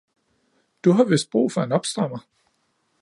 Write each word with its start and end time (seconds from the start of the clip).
Du 0.81 0.91
har 0.91 1.03
vist 1.05 1.31
brug 1.31 1.51
for 1.51 1.61
en 1.67 1.71
opstrammer 1.79 2.25